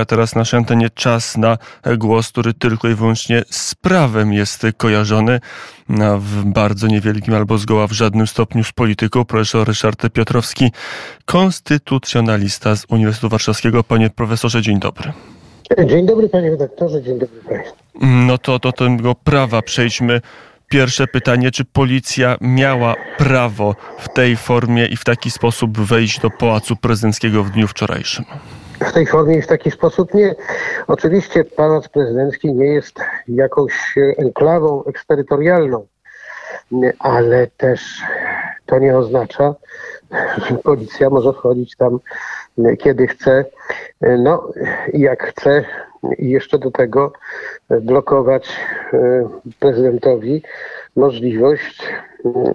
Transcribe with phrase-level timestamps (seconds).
[0.00, 1.58] A teraz na antenie czas na
[1.98, 5.40] głos, który tylko i wyłącznie z prawem jest kojarzony
[6.18, 9.24] w bardzo niewielkim albo zgoła w żadnym stopniu z polityką.
[9.24, 10.72] Profesor Ryszard Piotrowski,
[11.24, 13.84] konstytucjonalista z Uniwersytetu Warszawskiego.
[13.84, 15.12] Panie profesorze, dzień dobry.
[15.86, 17.76] Dzień dobry panie redaktorze, dzień dobry państwu.
[18.00, 20.20] No to do tego prawa przejdźmy.
[20.68, 26.30] Pierwsze pytanie, czy policja miała prawo w tej formie i w taki sposób wejść do
[26.30, 28.24] pałacu prezydenckiego w dniu wczorajszym?
[28.80, 30.34] W tej formie i w taki sposób nie.
[30.86, 35.86] Oczywiście pałac prezydencki nie jest jakąś enklawą eksterytorialną,
[36.98, 38.02] ale też
[38.66, 39.54] to nie oznacza,
[40.36, 41.98] że policja może wchodzić tam
[42.78, 43.44] kiedy chce,
[44.00, 44.48] no
[44.92, 45.64] jak chce
[46.18, 47.12] i jeszcze do tego
[47.80, 48.60] blokować
[48.92, 49.28] e,
[49.60, 50.42] prezydentowi
[50.96, 51.82] możliwość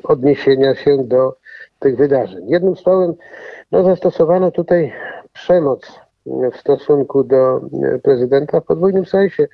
[0.04, 1.36] odniesienia się do
[1.80, 2.50] tych wydarzeń.
[2.50, 3.14] Jednym słowem,
[3.72, 4.94] no, zastosowano tutaj
[5.34, 7.62] przemoc w stosunku do
[8.04, 9.48] prezydenta w podwójnym sensie.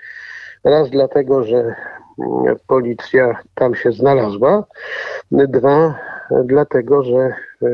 [0.63, 1.75] Raz dlatego, że
[2.67, 4.63] policja tam się znalazła,
[5.31, 5.99] dwa
[6.43, 7.33] dlatego, że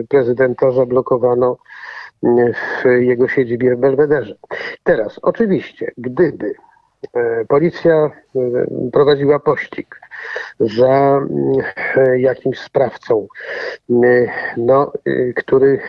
[0.09, 1.58] prezydenta zablokowano
[2.23, 4.36] w jego siedzibie w Belwederze.
[4.84, 6.53] Teraz, oczywiście, gdyby e,
[7.48, 8.12] policja e,
[8.92, 10.02] prowadziła pościg
[10.59, 11.22] za
[11.96, 13.28] e, jakimś sprawcą,
[14.58, 14.92] no,
[15.36, 15.80] który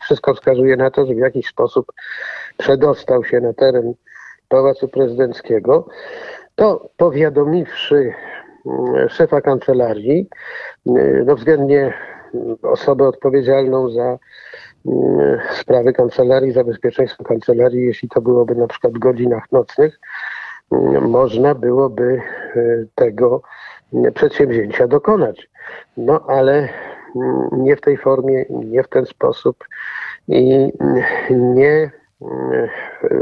[0.00, 1.92] wszystko wskazuje na to, że w jakiś sposób
[2.56, 3.94] przedostał się na teren
[4.48, 5.88] Pałacu Prezydenckiego,
[6.54, 8.14] to powiadomiwszy
[9.08, 10.28] szefa kancelarii,
[11.26, 11.94] no względnie
[12.62, 14.18] osobę odpowiedzialną za
[15.60, 16.64] sprawy kancelarii, za
[17.24, 20.00] kancelarii, jeśli to byłoby na przykład w godzinach nocnych,
[21.00, 22.22] można byłoby
[22.56, 22.60] e,
[22.94, 23.42] tego
[24.14, 25.50] przedsięwzięcia dokonać.
[25.96, 26.68] No ale
[27.52, 29.64] nie w tej formie, nie w ten sposób
[30.28, 30.72] i
[31.30, 31.90] nie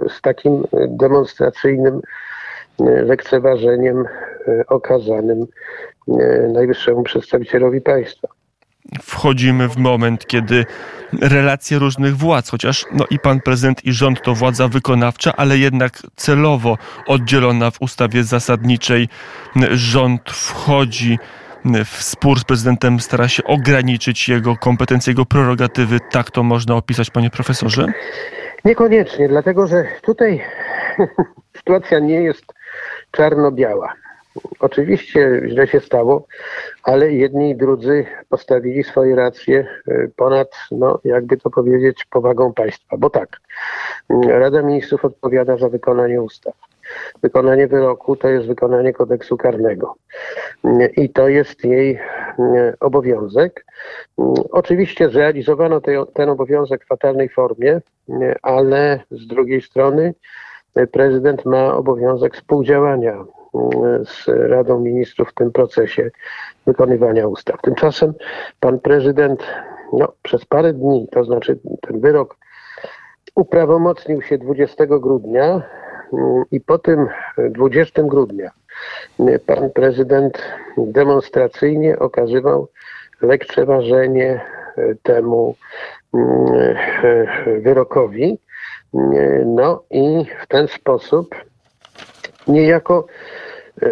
[0.09, 2.01] z takim demonstracyjnym
[2.81, 5.47] lekceważeniem e, okazanym
[6.09, 8.29] e, najwyższemu przedstawicielowi państwa
[9.03, 10.67] wchodzimy w moment, kiedy
[11.21, 15.93] relacje różnych władz, chociaż no i pan prezydent i rząd to władza wykonawcza, ale jednak
[16.17, 19.09] celowo oddzielona w ustawie zasadniczej,
[19.71, 21.19] rząd wchodzi
[21.85, 25.99] w spór z prezydentem, stara się ograniczyć jego kompetencje, jego prerogatywy.
[26.11, 27.87] Tak to można opisać, panie profesorze?
[28.65, 30.45] Niekoniecznie, dlatego że tutaj
[31.59, 32.45] sytuacja nie jest
[33.11, 33.93] czarno-biała.
[34.61, 36.27] Oczywiście źle się stało,
[36.83, 42.97] ale jedni i drudzy postawili swoje racje e, ponad, no jakby to powiedzieć, powagą państwa.
[42.97, 43.41] Bo tak,
[44.29, 46.55] Rada Ministrów odpowiada za wykonanie ustaw.
[47.23, 49.95] Wykonanie wyroku to jest wykonanie kodeksu karnego
[50.97, 51.99] i to jest jej
[52.81, 53.65] obowiązek.
[54.51, 55.81] Oczywiście zrealizowano
[56.15, 57.81] ten obowiązek w fatalnej formie,
[58.43, 60.15] ale z drugiej strony
[60.93, 63.25] prezydent ma obowiązek współdziałania
[64.05, 66.11] z Radą Ministrów w tym procesie
[66.67, 67.61] wykonywania ustaw.
[67.63, 68.15] Tymczasem
[68.61, 69.47] pan prezydent
[69.93, 72.37] no, przez parę dni, to znaczy ten wyrok
[73.35, 75.63] uprawomocnił się 20 grudnia
[76.13, 77.07] mm, i po tym
[77.51, 78.51] 20 grudnia
[79.47, 80.43] pan prezydent
[80.77, 82.69] demonstracyjnie okazywał
[83.23, 84.41] lekceważenie
[85.03, 85.55] temu
[86.15, 86.77] mm,
[87.63, 88.39] wyrokowi.
[89.47, 91.35] No i w ten sposób
[92.49, 93.48] niejako e,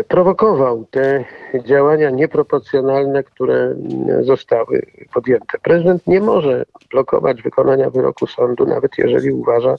[0.09, 1.25] prowokował te
[1.65, 3.75] działania nieproporcjonalne, które
[4.21, 5.59] zostały podjęte.
[5.63, 9.77] Prezydent nie może blokować wykonania wyroku sądu, nawet jeżeli uważa,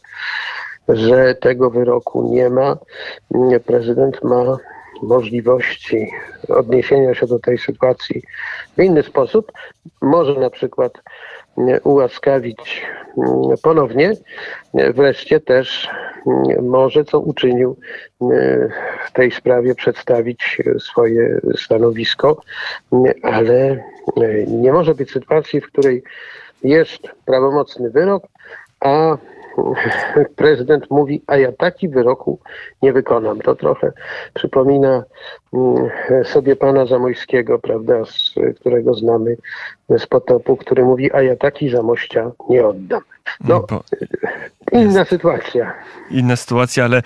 [0.89, 2.77] że tego wyroku nie ma.
[3.65, 4.57] Prezydent ma
[5.01, 6.11] możliwości
[6.49, 8.23] odniesienia się do tej sytuacji
[8.77, 9.51] w inny sposób.
[10.01, 10.93] Może na przykład
[11.83, 12.85] ułaskawić
[13.63, 14.13] ponownie.
[14.73, 15.89] Wreszcie też
[16.61, 17.75] może, co uczynił
[19.07, 22.41] w tej sprawie, przedstawić swoje stanowisko,
[23.23, 23.83] ale
[24.47, 26.03] nie może być sytuacji, w której
[26.63, 28.23] jest prawomocny wyrok,
[28.79, 29.17] a
[30.35, 32.39] prezydent mówi, a ja taki wyroku
[32.81, 33.41] nie wykonam.
[33.41, 33.91] To trochę
[34.33, 35.03] przypomina
[35.53, 35.89] mm,
[36.23, 39.37] sobie pana Zamojskiego, prawda, z którego znamy
[39.89, 43.01] z potopu, który mówi, a ja taki Zamościa nie oddam.
[43.43, 43.83] No, Bo
[44.71, 45.73] inna sytuacja.
[46.11, 47.01] Inna sytuacja, ale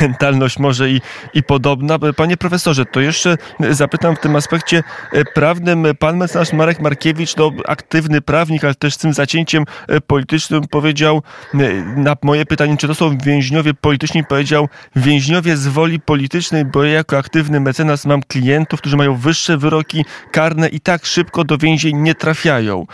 [0.00, 1.00] mentalność może i,
[1.34, 1.98] i podobna.
[2.16, 3.36] Panie profesorze, to jeszcze
[3.70, 4.82] zapytam w tym aspekcie
[5.12, 5.86] e, prawnym.
[5.98, 11.22] Pan mecenas Marek Markiewicz, no, aktywny prawnik, ale też z tym zacięciem e, politycznym powiedział
[11.54, 11.58] e,
[11.96, 16.92] na moje pytanie, czy to są więźniowie polityczni, powiedział więźniowie z woli politycznej, bo ja
[16.92, 21.96] jako aktywny mecenas mam klientów, którzy mają wyższe wyroki karne i tak szybko do więzień
[21.96, 22.86] nie trafiają.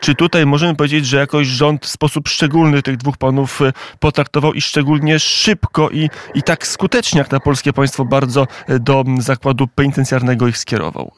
[0.00, 4.52] Czy tutaj możemy powiedzieć, że jakoś rząd w sposób szczególny tych dwóch panów telefonów potraktował
[4.52, 8.46] i szczególnie szybko i, i tak skutecznie jak na polskie państwo bardzo
[8.80, 11.10] do zakładu penitencjarnego ich skierował?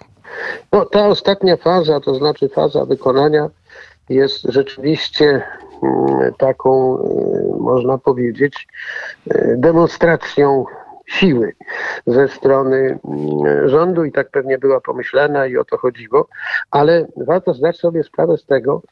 [0.72, 3.48] No, ta ostatnia faza, to znaczy faza wykonania,
[4.08, 5.42] jest rzeczywiście
[5.82, 6.98] mm, taką,
[7.60, 8.68] można powiedzieć,
[9.56, 10.64] demonstracją
[11.06, 11.52] siły
[12.06, 16.28] ze strony mm, rządu i tak pewnie była pomyślana i o to chodziło,
[16.70, 18.82] ale warto zdać sobie sprawę z tego,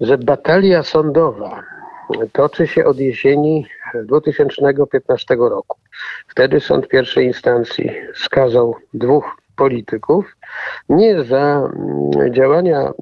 [0.00, 1.62] że batalia sądowa
[2.32, 3.66] toczy się od jesieni
[4.04, 5.76] 2015 roku.
[6.28, 10.36] Wtedy sąd pierwszej instancji skazał dwóch polityków
[10.88, 12.92] nie za mm, działania mm,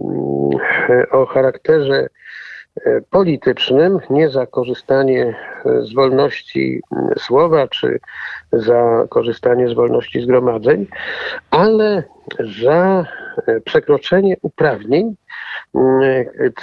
[1.10, 2.08] o charakterze
[2.84, 6.80] E, politycznym, nie za korzystanie e, z wolności
[7.18, 8.00] słowa czy
[8.52, 10.86] za korzystanie z wolności zgromadzeń,
[11.50, 12.02] ale
[12.64, 13.04] za
[13.46, 15.14] e, przekroczenie uprawnień,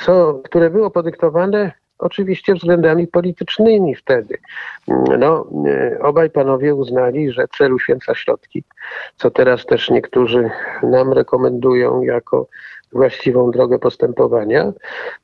[0.06, 4.38] co, które było podyktowane oczywiście względami politycznymi wtedy.
[5.20, 5.48] No,
[6.02, 8.64] obaj panowie uznali, że celu święca środki,
[9.16, 10.50] co teraz też niektórzy
[10.84, 12.48] nam rekomendują jako
[12.92, 14.74] właściwą drogę postępowania,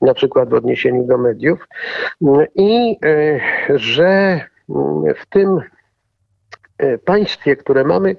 [0.02, 1.68] na przykład w odniesieniu do mediów,
[2.56, 3.40] i e,
[3.78, 4.42] że
[5.16, 5.79] w tym e,
[7.06, 8.16] państwie, które mamy,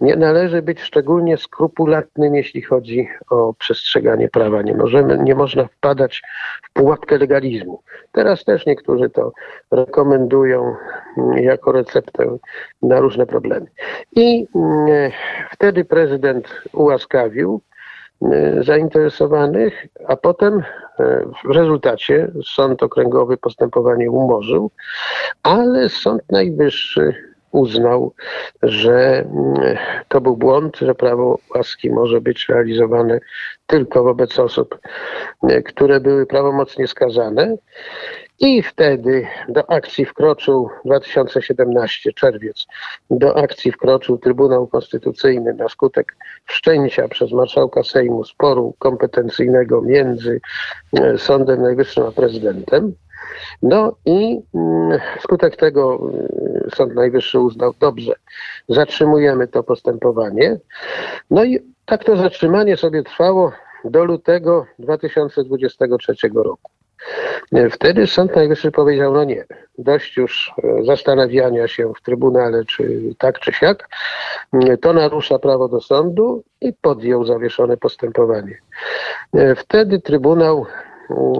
[0.00, 4.62] nie należy być szczególnie skrupulatnym, jeśli chodzi o przestrzeganie prawa.
[4.62, 6.22] Nie, możemy, nie można wpadać
[6.62, 7.82] w pułapkę legalizmu.
[8.12, 9.32] Teraz też niektórzy to
[9.70, 10.74] rekomendują
[11.36, 12.38] jako receptę
[12.82, 13.66] na różne problemy.
[14.12, 14.46] I
[15.50, 17.60] wtedy prezydent ułaskawił
[18.22, 20.62] E, zainteresowanych, a potem
[20.98, 24.70] e, w rezultacie Sąd Okręgowy postępowanie umorzył,
[25.42, 27.14] ale Sąd Najwyższy
[27.52, 28.14] uznał,
[28.62, 29.76] że mm,
[30.08, 33.20] to był błąd, że prawo łaski może być realizowane
[33.66, 34.78] tylko wobec osób,
[35.64, 37.56] które były prawomocnie skazane
[38.40, 42.66] i wtedy do akcji wkroczył 2017 czerwiec.
[43.10, 50.40] Do akcji wkroczył Trybunał Konstytucyjny na skutek wszczęcia przez marszałka Sejmu sporu kompetencyjnego między
[51.00, 52.94] e, Sądem Najwyższym a prezydentem.
[53.62, 58.12] No i mm, skutek tego mm, Sąd Najwyższy uznał, dobrze,
[58.68, 60.58] zatrzymujemy to postępowanie.
[61.30, 63.52] No i tak to zatrzymanie sobie trwało
[63.84, 66.70] do lutego 2023 roku.
[67.70, 69.44] Wtedy Sąd Najwyższy powiedział, no nie,
[69.78, 73.88] dość już e, zastanawiania się w Trybunale, czy tak, czy siak.
[74.80, 78.58] To narusza prawo do sądu i podjął zawieszone postępowanie.
[79.34, 80.66] E, wtedy Trybunał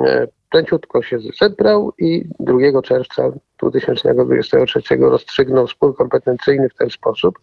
[0.07, 3.31] e, pręciutko się zebrał i 2 czerwca
[3.63, 7.39] 2023 rozstrzygnął spór kompetencyjny w ten sposób,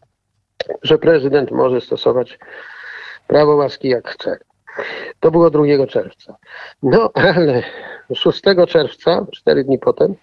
[0.83, 2.39] że prezydent może stosować
[3.27, 4.37] prawo łaski jak chce.
[5.19, 6.35] To było 2 czerwca.
[6.83, 7.63] No ale
[8.13, 10.15] 6 czerwca, cztery dni potem,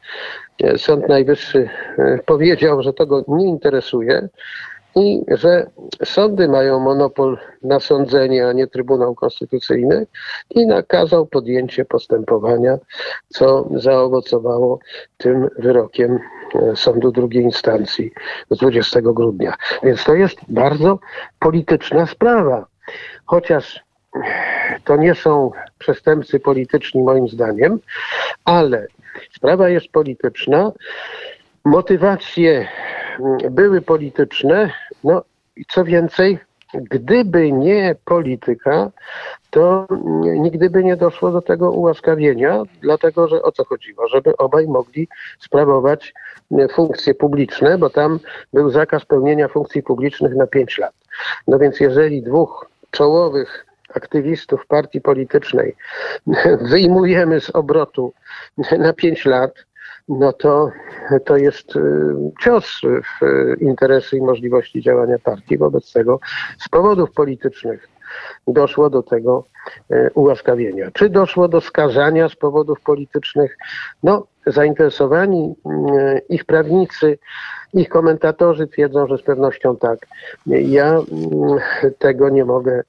[0.62, 1.69] e, Sąd Najwyższy
[1.99, 4.28] e, powiedział, że to go nie interesuje
[4.97, 5.67] i że
[6.05, 10.06] sądy mają monopol na sądzenie, a nie Trybunał Konstytucyjny
[10.50, 12.79] i nakazał podjęcie postępowania,
[13.29, 14.79] co zaowocowało
[15.17, 16.19] tym wyrokiem
[16.55, 18.12] e, sądu drugiej instancji
[18.50, 19.55] z 20 grudnia.
[19.83, 20.99] Więc to jest bardzo
[21.38, 22.67] polityczna sprawa.
[23.25, 23.85] Chociaż
[24.85, 27.81] to nie są przestępcy polityczni moim zdaniem,
[28.45, 28.87] ale
[29.33, 30.73] sprawa jest polityczna,
[31.65, 32.69] motywacje
[33.21, 34.71] mm, były polityczne,
[35.04, 35.23] no
[35.56, 36.38] i co więcej,
[36.75, 38.90] gdyby nie polityka,
[39.50, 39.87] to
[40.23, 44.09] nigdy by nie doszło do tego ułaskawienia, dlatego że o co chodziło?
[44.09, 45.09] Żeby obaj mogli
[45.40, 46.14] sprawować
[46.73, 48.21] funkcje publiczne, bo tam
[48.52, 50.94] był zakaz pełnienia funkcji publicznych na pięć lat.
[51.49, 55.76] No więc jeżeli dwóch czołowych aktywistów partii politycznej
[56.71, 58.12] wyjmujemy z obrotu
[58.78, 59.54] na pięć lat,
[60.09, 60.71] no to,
[61.25, 61.80] to jest y,
[62.40, 63.21] cios w
[63.61, 65.59] interesy i możliwości działania partii.
[65.59, 66.21] Wobec tego
[66.59, 67.88] z powodów politycznych
[68.47, 69.44] doszło do tego
[69.92, 70.90] y, ułaskawienia.
[70.90, 73.59] Czy doszło do skazania z powodów politycznych?
[74.02, 77.18] No, zainteresowani y, ich prawnicy,
[77.73, 79.99] ich komentatorzy twierdzą, że z pewnością tak.
[80.47, 80.99] Ja
[81.99, 82.82] tego nie mogę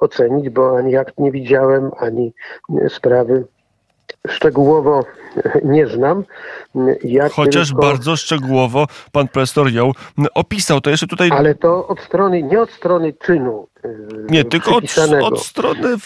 [0.00, 2.32] ocenić, bo ani akt nie widziałem, ani
[2.88, 3.44] sprawy
[4.28, 5.04] szczegółowo
[5.64, 6.24] nie znam.
[7.32, 7.82] Chociaż tylko...
[7.82, 9.92] bardzo szczegółowo pan profesor ją
[10.34, 10.80] opisał.
[10.80, 11.30] To jeszcze tutaj.
[11.32, 13.68] Ale to od strony, nie od strony czynu.
[14.30, 14.84] Nie, tylko od,
[15.22, 15.96] od strony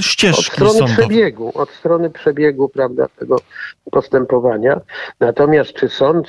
[0.00, 0.40] ścieżki.
[0.40, 0.96] Od strony sądowej.
[0.96, 3.36] przebiegu, od strony przebiegu, prawda, tego
[3.90, 4.80] postępowania.
[5.20, 6.28] Natomiast czy sąd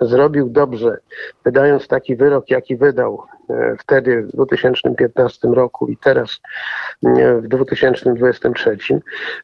[0.00, 0.98] zrobił dobrze,
[1.44, 6.40] wydając taki wyrok, jaki wydał e, wtedy w 2015 roku i teraz
[7.06, 8.78] e, w 2023,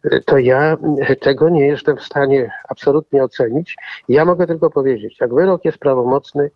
[0.04, 0.76] e, to ja
[1.20, 3.76] tego nie jestem w stanie absolutnie ocenić.
[4.09, 6.50] Ja mogę tylko powiedzieć, jak wyrok jest prawomocny,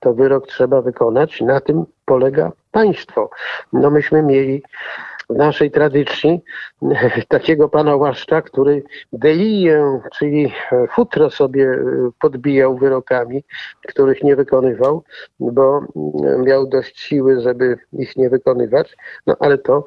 [0.00, 1.40] to wyrok trzeba wykonać.
[1.40, 3.30] Na tym polega państwo.
[3.72, 4.62] No myśmy mieli
[5.30, 6.40] w naszej tradycji
[7.28, 8.82] takiego pana Łaszcza, który
[9.12, 10.52] deliję, czyli
[10.94, 11.78] futro sobie
[12.20, 13.44] podbijał wyrokami,
[13.88, 15.04] których nie wykonywał,
[15.40, 15.80] bo
[16.44, 18.96] miał dość siły, żeby ich nie wykonywać.
[19.26, 19.86] No ale to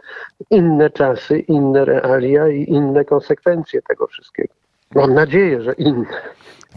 [0.49, 4.53] inne czasy, inne realia i inne konsekwencje tego wszystkiego.
[4.95, 6.21] Mam nadzieję, że inne.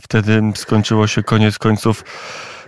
[0.02, 2.04] Wtedy skończyło się koniec końców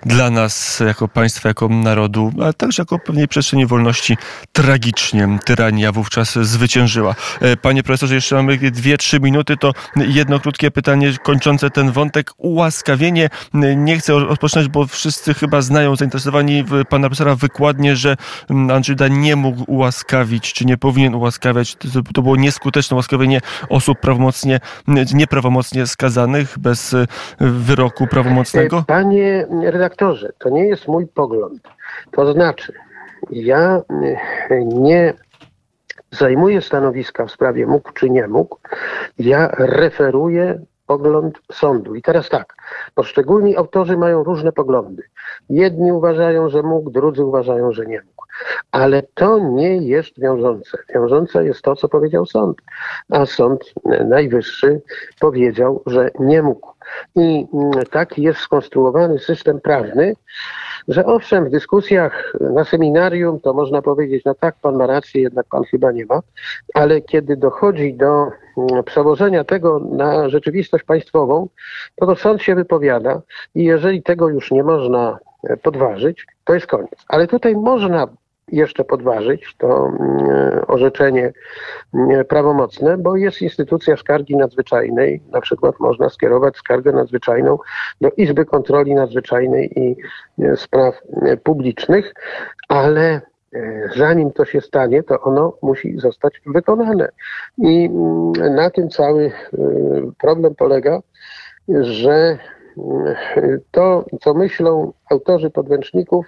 [0.07, 4.17] dla nas jako państwa, jako narodu, ale także jako pewnej przestrzeni wolności
[4.53, 7.15] tragicznie tyrania wówczas zwyciężyła.
[7.41, 12.31] E, panie profesorze, jeszcze mamy dwie, trzy minuty, to jedno krótkie pytanie kończące ten wątek.
[12.37, 13.31] Ułaskawienie.
[13.77, 18.17] Nie chcę rozpoczynać, bo wszyscy chyba znają zainteresowani pana profesora wykładnie, że
[18.49, 21.77] Andrzej Duda nie mógł ułaskawić, czy nie powinien ułaskawiać.
[22.15, 24.61] To było nieskuteczne ułaskawienie osób prawomocnie,
[25.15, 26.95] nieprawomocnie skazanych bez
[27.41, 28.85] wyroku prawomocnego.
[28.87, 31.69] Panie redaktorze, to nie jest mój pogląd.
[32.11, 32.73] To znaczy,
[33.31, 33.83] ja
[34.51, 35.15] y, nie
[36.11, 38.59] zajmuję stanowiska w sprawie mógł czy nie mógł.
[39.19, 41.95] Ja referuję pogląd sądu.
[41.95, 42.55] I teraz tak,
[42.95, 45.03] poszczególni autorzy mają różne poglądy.
[45.51, 48.25] Jedni uważają, że mógł, drudzy uważają, że nie mógł.
[48.73, 50.79] Ale to nie jest wiążące.
[50.95, 52.59] Wiążące jest to, co powiedział sąd.
[53.11, 53.75] A sąd
[54.09, 54.81] najwyższy
[55.21, 56.73] powiedział, że nie mógł.
[57.17, 60.15] I mm, taki jest skonstruowany system prawny,
[60.89, 65.47] że owszem, w dyskusjach na seminarium to można powiedzieć, no tak, pan ma rację, jednak
[65.51, 66.21] pan chyba nie ma,
[66.75, 68.31] ale kiedy dochodzi do
[68.85, 71.49] przełożenia tego na rzeczywistość państwową,
[71.97, 73.23] to to sąd się wypowiada
[73.55, 77.05] i jeżeli tego już nie można e, podważyć, to jest koniec.
[77.09, 78.09] Ale tutaj można
[78.53, 81.33] jeszcze podważyć to mm, orzeczenie
[81.95, 85.23] mm, prawomocne, bo jest instytucja skargi nadzwyczajnej.
[85.31, 87.59] Na przykład można skierować skargę nadzwyczajną
[88.01, 89.97] do Izby Kontroli Nadzwyczajnej i
[90.43, 92.15] e, Spraw e, Publicznych,
[92.69, 93.21] ale e,
[93.97, 97.09] zanim to się stanie, to ono musi zostać wykonane.
[97.59, 99.33] I mm, na tym cały
[100.19, 101.01] problem polega,
[101.81, 102.39] że
[103.71, 106.27] to, co myślą autorzy podręczników,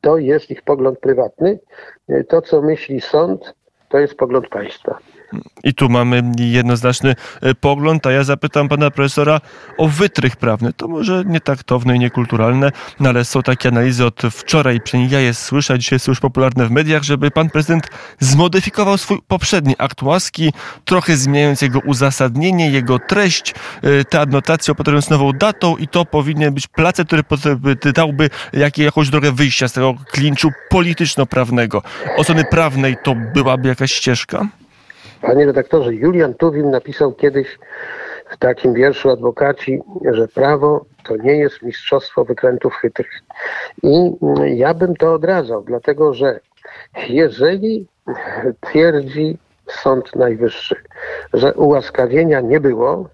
[0.00, 1.58] to jest ich pogląd prywatny.
[2.28, 3.54] To, co myśli sąd,
[3.88, 4.98] to jest pogląd państwa.
[5.64, 9.40] I tu mamy jednoznaczny e, pogląd, a ja zapytam pana profesora
[9.78, 10.72] o wytrych prawny.
[10.72, 15.34] To może nietaktowne i niekulturalne, no ale są takie analizy od wczoraj, przynajmniej ja je
[15.34, 17.86] słyszę, dzisiaj są już popularne w mediach, żeby pan prezydent
[18.20, 20.52] zmodyfikował swój poprzedni akt łaski,
[20.84, 26.54] trochę zmieniając jego uzasadnienie, jego treść, e, te adnotacje opatrując nową datą i to powinien
[26.54, 27.22] być placet, który
[27.94, 28.30] dałby
[28.76, 31.82] jakąś drogę wyjścia z tego klinczu polityczno-prawnego.
[32.16, 34.46] Od strony prawnej to byłaby jakaś ścieżka?
[35.22, 37.58] Panie redaktorze, Julian Tuwim napisał kiedyś
[38.30, 39.80] w takim wierszu adwokaci,
[40.12, 43.22] że prawo to nie jest mistrzostwo wykrętów chytrych.
[43.82, 44.10] I
[44.44, 46.40] ja bym to odradzał, dlatego że
[47.08, 47.86] jeżeli
[48.60, 50.76] twierdzi Sąd Najwyższy,
[51.34, 53.08] że ułaskawienia nie było,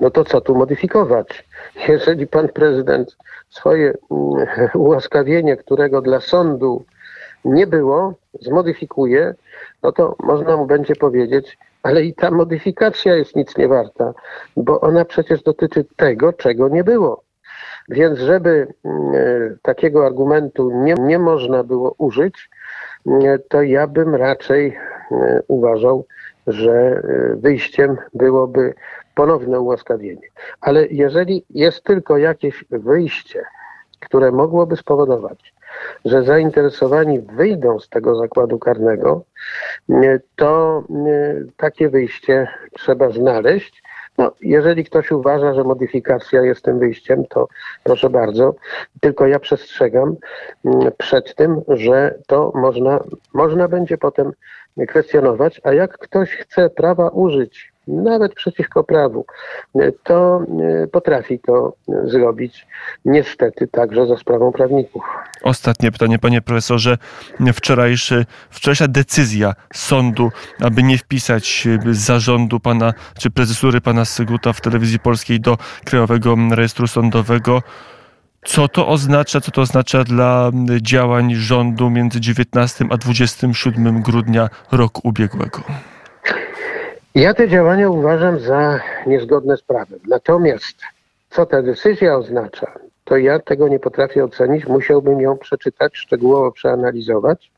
[0.00, 1.44] no to co tu modyfikować?
[1.88, 3.16] Jeżeli pan prezydent
[3.50, 3.94] swoje
[4.74, 6.84] ułaskawienie, którego dla sądu
[7.44, 9.34] nie było, zmodyfikuje,
[9.82, 14.14] no to można mu będzie powiedzieć, ale i ta modyfikacja jest nic nie warta,
[14.56, 17.22] bo ona przecież dotyczy tego, czego nie było.
[17.88, 22.50] Więc żeby mm, e, takiego argumentu nie, nie można było użyć,
[23.06, 24.78] mm, to ja bym raczej
[25.10, 26.06] e, uważał,
[26.46, 27.02] że e,
[27.36, 28.74] wyjściem byłoby
[29.14, 30.28] ponowne ułaskawienie.
[30.60, 33.44] Ale jeżeli jest tylko jakieś wyjście,
[34.06, 35.54] które mogłoby spowodować,
[36.04, 39.24] że zainteresowani wyjdą z tego zakładu karnego,
[40.36, 40.82] to
[41.56, 43.82] takie wyjście trzeba znaleźć.
[44.18, 47.48] No, jeżeli ktoś uważa, że modyfikacja jest tym wyjściem, to
[47.84, 48.54] proszę bardzo.
[49.00, 50.16] Tylko ja przestrzegam
[50.98, 53.00] przed tym, że to można,
[53.34, 54.32] można będzie potem
[54.88, 59.26] kwestionować, a jak ktoś chce prawa użyć nawet przeciwko prawu,
[60.02, 60.44] to
[60.82, 61.72] e, potrafi to
[62.04, 62.66] zrobić
[63.04, 65.02] niestety także za sprawą prawników.
[65.42, 66.98] Ostatnie pytanie, panie profesorze.
[67.52, 74.98] Wczorajszy, wczorajsza decyzja sądu, aby nie wpisać zarządu pana, czy prezesury pana Syguta w telewizji
[74.98, 77.62] polskiej do Krajowego Rejestru Sądowego.
[78.44, 79.40] Co to oznacza?
[79.40, 85.62] Co to oznacza dla działań rządu między 19 a 27 grudnia roku ubiegłego?
[87.14, 89.98] Ja te działania uważam za niezgodne z prawem.
[90.08, 90.76] Natomiast
[91.30, 92.72] co ta decyzja oznacza,
[93.04, 94.66] to ja tego nie potrafię ocenić.
[94.66, 97.50] Musiałbym ją przeczytać, szczegółowo przeanalizować,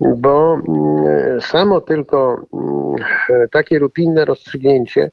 [0.00, 3.92] bo mm, samo tylko mm, takie lub
[4.24, 5.10] rozstrzygnięcie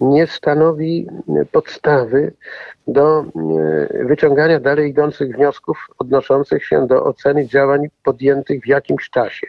[0.00, 1.06] nie stanowi
[1.52, 2.32] podstawy
[2.86, 9.46] do e, wyciągania dalej idących wniosków odnoszących się do oceny działań podjętych w jakimś czasie.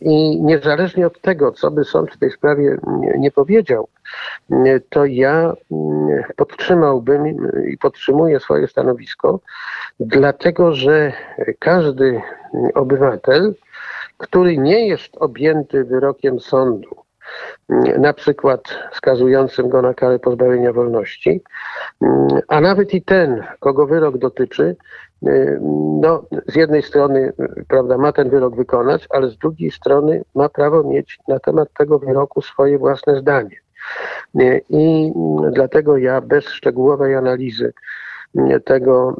[0.00, 2.78] I niezależnie od tego, co by sąd w tej sprawie
[3.18, 3.88] nie powiedział,
[4.88, 5.52] to ja
[6.36, 7.26] podtrzymałbym
[7.68, 9.40] i podtrzymuję swoje stanowisko,
[10.00, 11.12] dlatego że
[11.58, 12.20] każdy
[12.74, 13.54] obywatel,
[14.16, 17.01] który nie jest objęty wyrokiem sądu,
[17.98, 18.62] na przykład
[18.92, 21.42] skazującym go na karę pozbawienia wolności,
[22.48, 24.76] a nawet i ten, kogo wyrok dotyczy,
[26.00, 27.32] no, z jednej strony
[27.68, 31.98] prawda, ma ten wyrok wykonać, ale z drugiej strony ma prawo mieć na temat tego
[31.98, 33.56] wyroku swoje własne zdanie.
[34.70, 35.12] I
[35.52, 37.72] dlatego ja bez szczegółowej analizy
[38.64, 39.16] tego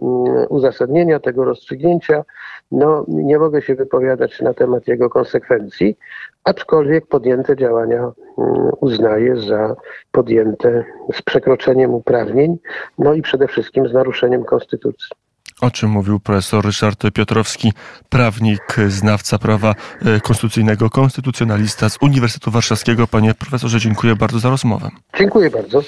[0.48, 2.24] uzasadnienia, tego rozstrzygnięcia,
[2.72, 5.98] no, nie mogę się wypowiadać na temat jego konsekwencji,
[6.44, 9.76] aczkolwiek podjęte działania mm, uznaję za
[10.12, 10.84] podjęte
[11.14, 12.58] z przekroczeniem uprawnień,
[12.98, 15.08] no i przede wszystkim z naruszeniem konstytucji.
[15.60, 17.72] O czym mówił profesor Ryszard Piotrowski,
[18.08, 23.06] prawnik, znawca prawa e, konstytucyjnego, konstytucjonalista z Uniwersytetu Warszawskiego.
[23.06, 24.88] Panie profesorze, dziękuję bardzo za rozmowę.
[25.18, 25.82] Dziękuję bardzo.